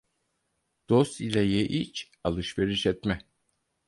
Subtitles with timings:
[0.89, 3.21] Dost ile ye, iç, alışveriş etme.